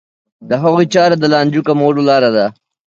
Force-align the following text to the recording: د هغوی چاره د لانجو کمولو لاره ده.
د 0.49 0.51
هغوی 0.63 0.85
چاره 0.93 1.15
د 1.19 1.25
لانجو 1.33 1.65
کمولو 1.67 2.01
لاره 2.09 2.29
ده. 2.35 2.45